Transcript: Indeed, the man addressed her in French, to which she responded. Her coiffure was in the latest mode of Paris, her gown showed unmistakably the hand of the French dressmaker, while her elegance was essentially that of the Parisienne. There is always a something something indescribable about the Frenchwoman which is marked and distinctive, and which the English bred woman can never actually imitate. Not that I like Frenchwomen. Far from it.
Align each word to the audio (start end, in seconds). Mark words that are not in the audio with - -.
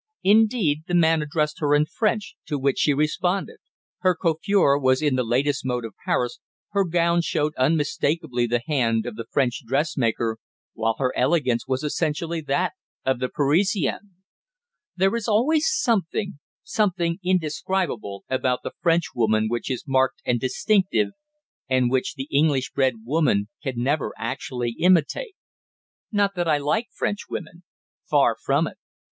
Indeed, 0.23 0.85
the 0.87 0.95
man 0.95 1.21
addressed 1.21 1.59
her 1.59 1.75
in 1.75 1.85
French, 1.85 2.35
to 2.47 2.57
which 2.57 2.79
she 2.79 2.91
responded. 2.91 3.57
Her 3.99 4.15
coiffure 4.15 4.79
was 4.79 4.99
in 4.99 5.15
the 5.15 5.23
latest 5.23 5.63
mode 5.63 5.85
of 5.85 5.93
Paris, 6.05 6.39
her 6.71 6.85
gown 6.85 7.21
showed 7.21 7.53
unmistakably 7.55 8.47
the 8.47 8.63
hand 8.65 9.05
of 9.05 9.15
the 9.15 9.27
French 9.29 9.61
dressmaker, 9.63 10.39
while 10.73 10.95
her 10.97 11.13
elegance 11.15 11.67
was 11.67 11.83
essentially 11.83 12.41
that 12.41 12.73
of 13.05 13.19
the 13.19 13.29
Parisienne. 13.29 14.15
There 14.95 15.15
is 15.15 15.27
always 15.27 15.65
a 15.65 15.69
something 15.69 16.39
something 16.63 17.19
indescribable 17.23 18.23
about 18.27 18.63
the 18.63 18.71
Frenchwoman 18.81 19.49
which 19.49 19.69
is 19.69 19.83
marked 19.87 20.23
and 20.25 20.39
distinctive, 20.39 21.09
and 21.69 21.91
which 21.91 22.15
the 22.15 22.27
English 22.31 22.71
bred 22.71 23.05
woman 23.05 23.49
can 23.61 23.73
never 23.77 24.15
actually 24.17 24.71
imitate. 24.79 25.35
Not 26.11 26.33
that 26.33 26.47
I 26.47 26.57
like 26.57 26.87
Frenchwomen. 26.91 27.61
Far 28.09 28.35
from 28.35 28.65
it. 28.65 28.79